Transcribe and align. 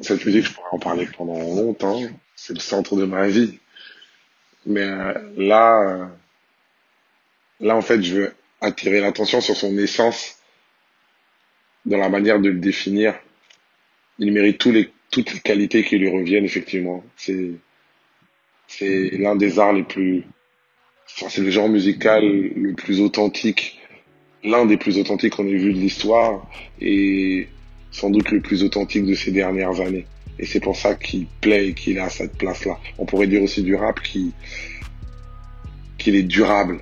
Cette 0.00 0.24
musique, 0.26 0.44
je 0.44 0.52
pourrais 0.52 0.68
en 0.72 0.78
parler 0.78 1.08
pendant 1.16 1.38
longtemps. 1.38 2.00
C'est 2.34 2.52
le 2.52 2.60
centre 2.60 2.96
de 2.96 3.04
ma 3.04 3.28
vie. 3.28 3.58
Mais 4.66 4.82
euh, 4.82 5.14
là, 5.36 5.80
euh, 5.82 6.06
là, 7.60 7.76
en 7.76 7.82
fait, 7.82 8.02
je 8.02 8.14
veux 8.14 8.34
attirer 8.60 9.00
l'attention 9.00 9.40
sur 9.40 9.56
son 9.56 9.76
essence 9.78 10.38
dans 11.86 11.98
la 11.98 12.08
manière 12.08 12.40
de 12.40 12.50
le 12.50 12.58
définir. 12.58 13.14
Il 14.18 14.32
mérite 14.32 14.58
toutes 14.58 15.32
les 15.32 15.40
qualités 15.40 15.84
qui 15.84 15.98
lui 15.98 16.10
reviennent, 16.10 16.44
effectivement. 16.44 17.04
C'est, 17.16 17.52
c'est 18.66 19.10
l'un 19.12 19.36
des 19.36 19.58
arts 19.58 19.72
les 19.72 19.84
plus, 19.84 20.24
enfin, 21.06 21.28
c'est 21.30 21.42
le 21.42 21.50
genre 21.50 21.68
musical 21.68 22.24
le 22.24 22.74
plus 22.74 23.00
authentique, 23.00 23.80
l'un 24.42 24.66
des 24.66 24.76
plus 24.76 24.98
authentiques 24.98 25.34
qu'on 25.34 25.46
ait 25.46 25.56
vu 25.56 25.72
de 25.72 25.78
l'histoire 25.78 26.46
et 26.80 27.48
sans 27.90 28.10
doute 28.10 28.30
le 28.30 28.40
plus 28.40 28.62
authentique 28.62 29.06
de 29.06 29.14
ces 29.14 29.32
dernières 29.32 29.80
années. 29.80 30.06
Et 30.38 30.46
c'est 30.46 30.60
pour 30.60 30.76
ça 30.76 30.94
qu'il 30.94 31.26
plaît 31.40 31.68
et 31.68 31.74
qu'il 31.74 31.98
a 31.98 32.08
cette 32.08 32.36
place-là. 32.36 32.78
On 32.98 33.06
pourrait 33.06 33.26
dire 33.26 33.42
aussi 33.42 33.62
du 33.62 33.74
rap 33.74 34.00
qui, 34.02 34.32
qu'il 35.98 36.14
est 36.14 36.22
durable, 36.22 36.80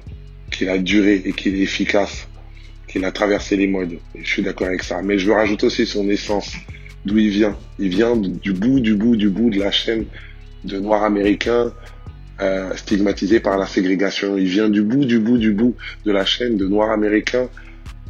qu'il 0.51 0.69
a 0.69 0.79
duré 0.79 1.23
et 1.25 1.33
qu'il 1.33 1.55
est 1.55 1.63
efficace, 1.63 2.29
qu'il 2.89 3.05
a 3.05 3.13
traversé 3.13 3.57
les 3.57 3.69
modes. 3.69 3.99
Et 4.15 4.25
je 4.25 4.29
suis 4.29 4.43
d'accord 4.43 4.67
avec 4.67 4.83
ça. 4.83 5.03
Mais 5.03 5.19
je 5.19 5.27
veux 5.27 5.35
rajouter 5.35 5.67
aussi 5.67 5.87
son 5.87 6.09
essence, 6.09 6.53
d'où 7.05 7.19
il 7.19 7.31
vient. 7.31 7.57
Il 7.79 7.91
vient 7.91 8.17
du 8.17 8.53
bout, 8.53 8.81
du 8.81 8.95
bout, 8.95 9.17
du 9.17 9.31
bout 9.31 9.51
de 9.51 9.61
la 9.61 9.71
chaîne 9.71 10.07
de 10.65 10.79
noirs 10.81 11.05
américains 11.05 11.73
euh, 12.41 12.75
stigmatisés 12.75 13.39
par 13.39 13.59
la 13.59 13.67
ségrégation. 13.67 14.37
Il 14.37 14.47
vient 14.47 14.69
du 14.69 14.83
bout, 14.83 15.05
du 15.05 15.21
bout, 15.21 15.39
du 15.39 15.53
bout 15.53 15.77
de 16.05 16.11
la 16.11 16.25
chaîne 16.25 16.57
de 16.57 16.67
noirs 16.67 16.91
américains 16.91 17.49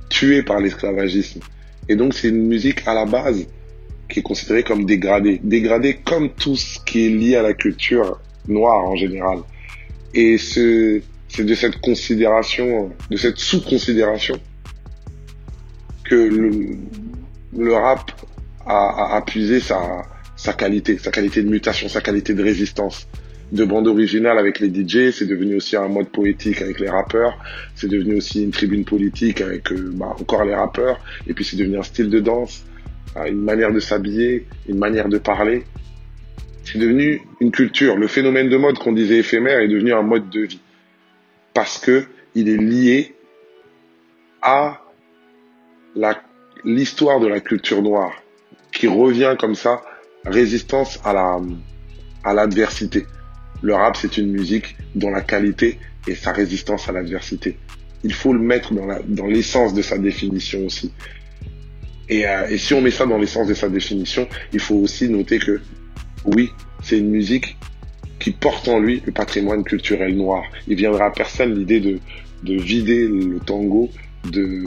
tués 0.09 0.43
par 0.43 0.61
l'esclavagisme. 0.61 1.41
Et 1.89 1.97
donc 1.97 2.15
c'est 2.15 2.29
une 2.29 2.47
musique 2.47 2.87
à 2.87 2.95
la 2.95 3.05
base 3.05 3.47
qui 4.09 4.21
est 4.21 4.23
considérée 4.23 4.63
comme 4.63 4.85
dégradée. 4.85 5.41
Dégradée 5.43 5.95
comme 6.05 6.31
tout 6.31 6.57
ce 6.57 6.79
qui 6.81 7.07
est 7.07 7.11
lié 7.11 7.37
à 7.37 7.43
la 7.43 7.55
culture 7.55 8.21
noire 8.49 8.85
en 8.85 8.97
général. 8.97 9.39
Et 10.15 10.39
c'est 10.39 11.03
de 11.39 11.55
cette 11.55 11.81
considération, 11.81 12.91
de 13.11 13.17
cette 13.17 13.39
sous-considération 13.39 14.39
que 16.05 16.15
le, 16.15 16.77
le 17.57 17.75
rap 17.75 18.13
a, 18.67 19.17
a, 19.17 19.23
puisé 19.23 19.61
sa, 19.61 20.03
sa 20.37 20.53
qualité, 20.53 20.99
sa 20.99 21.11
qualité 21.11 21.43
de 21.43 21.49
mutation, 21.49 21.89
sa 21.89 22.01
qualité 22.01 22.35
de 22.35 22.43
résistance. 22.43 23.09
De 23.53 23.65
bande 23.65 23.87
originale 23.87 24.39
avec 24.39 24.59
les 24.59 24.69
DJ, 24.69 25.11
c'est 25.11 25.27
devenu 25.27 25.57
aussi 25.57 25.77
un 25.77 25.89
mode 25.89 26.09
poétique 26.09 26.63
avec 26.63 26.81
les 26.81 26.89
rappeurs, 26.89 27.39
c'est 27.75 27.89
devenu 27.89 28.17
aussi 28.17 28.43
une 28.43 28.51
tribune 28.51 28.85
politique 28.85 29.41
avec 29.41 29.71
euh, 29.71 29.91
bah, 29.95 30.15
encore 30.19 30.45
les 30.45 30.55
rappeurs, 30.55 30.99
et 31.27 31.35
puis 31.35 31.45
c'est 31.45 31.57
devenu 31.57 31.79
un 31.79 31.83
style 31.83 32.11
de 32.11 32.21
danse, 32.21 32.65
euh, 33.17 33.27
une 33.27 33.43
manière 33.43 33.73
de 33.73 33.81
s'habiller, 33.81 34.47
une 34.69 34.79
manière 34.79 35.09
de 35.09 35.19
parler. 35.19 35.65
C'est 36.65 36.79
devenu 36.79 37.21
une 37.41 37.51
culture. 37.51 37.97
Le 37.97 38.07
phénomène 38.07 38.49
de 38.49 38.57
mode 38.57 38.79
qu'on 38.79 38.93
disait 38.93 39.19
éphémère 39.19 39.59
est 39.61 39.69
devenu 39.69 39.93
un 39.93 40.03
mode 40.03 40.31
de 40.31 40.41
vie. 40.41 40.61
Parce 41.53 41.79
que 41.79 42.05
il 42.35 42.49
est 42.49 42.57
lié 42.57 43.15
à 44.43 44.81
l'histoire 46.65 47.21
de 47.21 47.29
la 47.29 47.41
culture 47.41 47.83
noire, 47.83 48.13
qui 48.73 48.89
revient 48.89 49.37
comme 49.39 49.55
ça, 49.55 49.83
résistance 50.25 50.99
à 51.05 51.13
la, 51.13 51.39
à 52.25 52.35
l'adversité. 52.35 53.07
Le 53.65 53.75
rap, 53.75 53.97
c'est 53.97 54.19
une 54.19 54.31
musique 54.31 54.77
dont 54.95 55.09
la 55.09 55.23
qualité 55.23 55.79
est 56.07 56.15
sa 56.15 56.33
résistance 56.33 56.87
à 56.91 56.93
l'adversité. 56.93 57.57
Il 58.03 58.13
faut 58.13 58.35
le 58.35 58.39
mettre 58.39 58.75
dans, 58.75 59.27
l'essence 59.27 59.73
de 59.73 59.81
sa 59.81 59.97
définition 59.97 60.67
aussi. 60.67 60.93
Et, 62.11 62.27
euh, 62.29 62.47
et 62.51 62.59
si 62.59 62.75
on 62.75 62.83
met 62.83 62.91
ça 62.91 63.07
dans 63.07 63.17
l'essence 63.17 63.49
de 63.49 63.55
sa 63.55 63.71
définition, 63.71 64.29
il 64.53 64.61
faut 64.61 64.75
aussi 64.75 65.09
noter 65.09 65.39
que 65.39 65.63
oui, 66.27 66.51
c'est 66.83 66.99
une 66.99 67.09
musique 67.09 67.57
qui 68.19 68.33
porte 68.33 68.69
en 68.69 68.81
lui 68.81 69.03
le 69.07 69.13
patrimoine 69.13 69.65
culturel 69.65 70.15
noir. 70.15 70.43
Il 70.69 70.77
viendra 70.77 71.07
à 71.07 71.11
personne 71.11 71.55
l'idée 71.55 71.81
de, 71.81 72.01
de 72.43 72.61
vider 72.61 73.09
le 73.09 73.41
tango 73.41 73.89
de, 74.25 74.67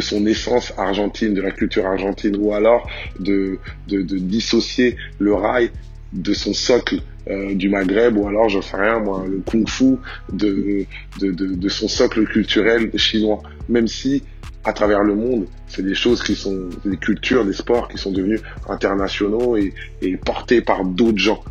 son 0.00 0.24
essence 0.24 0.72
argentine, 0.78 1.34
de 1.34 1.42
la 1.42 1.50
culture 1.50 1.84
argentine, 1.84 2.36
ou 2.36 2.54
alors 2.54 2.88
de, 3.20 3.58
de 3.86 4.16
dissocier 4.16 4.96
le 5.18 5.34
rail 5.34 5.70
de 6.14 6.32
son 6.32 6.54
socle 6.54 7.02
euh, 7.30 7.54
du 7.54 7.68
Maghreb, 7.68 8.16
ou 8.16 8.26
alors, 8.26 8.48
je 8.48 8.60
sais 8.60 8.76
rien, 8.76 9.00
moi, 9.00 9.24
le 9.28 9.42
kung-fu 9.44 9.96
de, 10.32 10.86
de 11.20 11.68
son 11.68 11.88
socle 11.88 12.24
culturel 12.26 12.90
chinois. 12.96 13.42
Même 13.68 13.86
si 13.86 14.22
à 14.64 14.72
travers 14.72 15.02
le 15.02 15.14
monde, 15.14 15.46
c'est 15.66 15.82
des 15.82 15.94
choses 15.94 16.22
qui 16.22 16.34
sont 16.34 16.68
des 16.84 16.96
cultures, 16.96 17.44
des 17.44 17.52
sports 17.52 17.88
qui 17.88 17.96
sont 17.96 18.12
devenus 18.12 18.40
internationaux 18.68 19.56
et, 19.56 19.72
et 20.02 20.16
portés 20.16 20.60
par 20.60 20.84
d'autres 20.84 21.18
gens. 21.18 21.42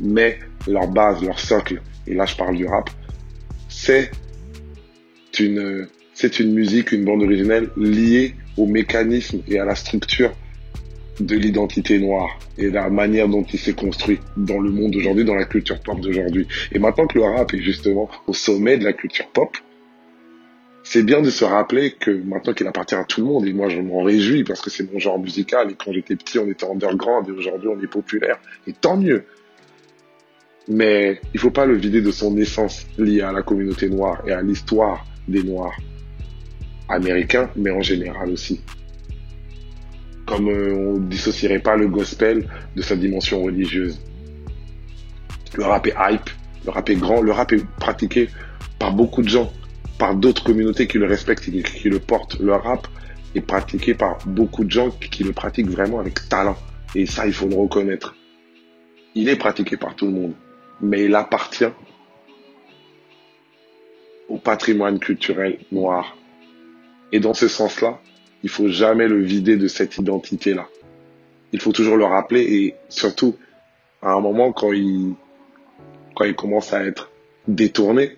Mais 0.00 0.38
leur 0.66 0.88
base, 0.88 1.22
leur 1.22 1.38
socle, 1.38 1.80
et 2.06 2.14
là 2.14 2.26
je 2.26 2.36
parle 2.36 2.56
du 2.56 2.66
rap, 2.66 2.90
c'est 3.68 4.10
une, 5.38 5.86
c'est 6.14 6.40
une 6.40 6.52
musique, 6.52 6.90
une 6.92 7.04
bande 7.04 7.22
originelle 7.22 7.68
liée 7.76 8.34
au 8.56 8.66
mécanisme 8.66 9.40
et 9.46 9.58
à 9.58 9.64
la 9.64 9.74
structure 9.74 10.32
de 11.20 11.36
l'identité 11.36 11.98
noire 11.98 12.38
et 12.56 12.70
la 12.70 12.88
manière 12.90 13.28
dont 13.28 13.42
il 13.42 13.58
s'est 13.58 13.74
construit 13.74 14.18
dans 14.36 14.60
le 14.60 14.70
monde 14.70 14.92
d'aujourd'hui, 14.92 15.24
dans 15.24 15.34
la 15.34 15.44
culture 15.44 15.80
pop 15.80 16.00
d'aujourd'hui. 16.00 16.46
Et 16.72 16.78
maintenant 16.78 17.06
que 17.06 17.18
le 17.18 17.24
rap 17.24 17.52
est 17.54 17.60
justement 17.60 18.08
au 18.26 18.32
sommet 18.32 18.78
de 18.78 18.84
la 18.84 18.92
culture 18.92 19.26
pop, 19.28 19.56
c'est 20.84 21.02
bien 21.02 21.20
de 21.20 21.28
se 21.28 21.44
rappeler 21.44 21.92
que 21.92 22.10
maintenant 22.10 22.54
qu'il 22.54 22.66
appartient 22.66 22.94
à 22.94 23.04
tout 23.04 23.20
le 23.20 23.26
monde, 23.26 23.46
et 23.46 23.52
moi 23.52 23.68
je 23.68 23.80
m'en 23.80 24.02
réjouis 24.02 24.44
parce 24.44 24.62
que 24.62 24.70
c'est 24.70 24.90
mon 24.90 24.98
genre 24.98 25.18
musical, 25.18 25.70
et 25.70 25.74
quand 25.74 25.92
j'étais 25.92 26.16
petit 26.16 26.38
on 26.38 26.48
était 26.48 26.64
underground, 26.64 27.28
et 27.28 27.32
aujourd'hui 27.32 27.68
on 27.68 27.78
est 27.82 27.90
populaire, 27.90 28.38
et 28.66 28.72
tant 28.72 28.96
mieux. 28.96 29.24
Mais 30.66 31.20
il 31.34 31.40
faut 31.40 31.50
pas 31.50 31.66
le 31.66 31.74
vider 31.74 32.00
de 32.00 32.10
son 32.10 32.36
essence 32.36 32.86
liée 32.96 33.22
à 33.22 33.32
la 33.32 33.42
communauté 33.42 33.88
noire 33.88 34.22
et 34.26 34.32
à 34.32 34.42
l'histoire 34.42 35.04
des 35.26 35.42
Noirs 35.42 35.76
américains, 36.88 37.50
mais 37.56 37.70
en 37.70 37.82
général 37.82 38.30
aussi. 38.30 38.60
Comme 40.28 40.48
euh, 40.48 40.74
on 40.74 40.98
dissocierait 40.98 41.58
pas 41.58 41.76
le 41.76 41.88
gospel 41.88 42.48
de 42.76 42.82
sa 42.82 42.94
dimension 42.94 43.42
religieuse. 43.42 44.00
Le 45.56 45.64
rap 45.64 45.86
est 45.86 45.94
hype, 45.98 46.30
le 46.64 46.70
rap 46.70 46.88
est 46.90 46.96
grand, 46.96 47.22
le 47.22 47.32
rap 47.32 47.52
est 47.52 47.64
pratiqué 47.80 48.28
par 48.78 48.92
beaucoup 48.92 49.22
de 49.22 49.28
gens 49.28 49.50
par 49.98 50.14
d'autres 50.14 50.44
communautés 50.44 50.86
qui 50.86 50.98
le 50.98 51.06
respectent 51.06 51.48
et 51.48 51.62
qui 51.62 51.90
le 51.90 51.98
portent. 51.98 52.38
Le 52.38 52.54
rap 52.54 52.86
est 53.34 53.40
pratiqué 53.40 53.94
par 53.94 54.18
beaucoup 54.26 54.64
de 54.64 54.70
gens 54.70 54.90
qui 54.90 55.24
le 55.24 55.32
pratiquent 55.32 55.68
vraiment 55.68 55.98
avec 55.98 56.28
talent. 56.28 56.56
Et 56.94 57.04
ça, 57.04 57.26
il 57.26 57.32
faut 57.32 57.48
le 57.48 57.56
reconnaître. 57.56 58.14
Il 59.14 59.28
est 59.28 59.36
pratiqué 59.36 59.76
par 59.76 59.96
tout 59.96 60.06
le 60.06 60.12
monde, 60.12 60.34
mais 60.80 61.04
il 61.04 61.14
appartient 61.14 61.72
au 64.28 64.38
patrimoine 64.38 64.98
culturel 64.98 65.58
noir. 65.72 66.16
Et 67.12 67.20
dans 67.20 67.34
ce 67.34 67.48
sens-là, 67.48 68.00
il 68.42 68.48
faut 68.50 68.68
jamais 68.68 69.08
le 69.08 69.20
vider 69.22 69.56
de 69.56 69.68
cette 69.68 69.96
identité-là. 69.98 70.66
Il 71.52 71.60
faut 71.60 71.72
toujours 71.72 71.96
le 71.96 72.04
rappeler 72.04 72.42
et 72.42 72.74
surtout, 72.88 73.36
à 74.02 74.12
un 74.12 74.20
moment 74.20 74.52
quand 74.52 74.72
il, 74.72 75.14
quand 76.14 76.24
il 76.24 76.34
commence 76.34 76.72
à 76.72 76.84
être 76.84 77.10
détourné, 77.46 78.16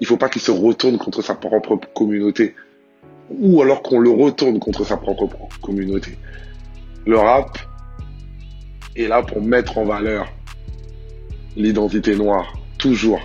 il 0.00 0.06
faut 0.06 0.16
pas 0.16 0.28
qu'il 0.28 0.42
se 0.42 0.50
retourne 0.50 0.98
contre 0.98 1.22
sa 1.22 1.34
propre 1.34 1.78
communauté. 1.94 2.54
Ou 3.30 3.62
alors 3.62 3.82
qu'on 3.82 4.00
le 4.00 4.10
retourne 4.10 4.58
contre 4.58 4.84
sa 4.84 4.96
propre 4.96 5.28
communauté. 5.62 6.18
Le 7.06 7.16
rap 7.16 7.58
est 8.96 9.06
là 9.06 9.22
pour 9.22 9.40
mettre 9.42 9.78
en 9.78 9.84
valeur 9.84 10.32
l'identité 11.56 12.16
noire. 12.16 12.58
Toujours. 12.78 13.20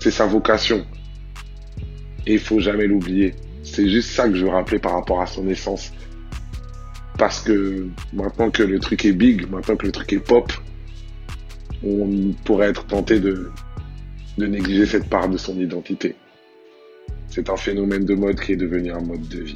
C'est 0.00 0.10
sa 0.10 0.26
vocation. 0.26 0.84
Et 2.26 2.34
il 2.34 2.40
faut 2.40 2.58
jamais 2.58 2.86
l'oublier. 2.86 3.34
C'est 3.62 3.88
juste 3.88 4.10
ça 4.10 4.28
que 4.28 4.34
je 4.34 4.44
veux 4.44 4.50
rappeler 4.50 4.78
par 4.78 4.94
rapport 4.94 5.20
à 5.20 5.26
son 5.26 5.46
essence. 5.48 5.92
Parce 7.18 7.40
que 7.40 7.86
maintenant 8.12 8.50
que 8.50 8.62
le 8.62 8.78
truc 8.78 9.04
est 9.04 9.12
big, 9.12 9.48
maintenant 9.50 9.76
que 9.76 9.86
le 9.86 9.92
truc 9.92 10.12
est 10.12 10.18
pop, 10.18 10.52
on 11.84 12.32
pourrait 12.44 12.70
être 12.70 12.86
tenté 12.86 13.20
de, 13.20 13.50
de 14.38 14.46
négliger 14.46 14.86
cette 14.86 15.08
part 15.08 15.28
de 15.28 15.36
son 15.36 15.58
identité. 15.58 16.16
C'est 17.28 17.48
un 17.50 17.56
phénomène 17.56 18.04
de 18.04 18.14
mode 18.14 18.40
qui 18.40 18.52
est 18.52 18.56
devenu 18.56 18.92
un 18.92 19.00
mode 19.00 19.26
de 19.28 19.42
vie. 19.42 19.54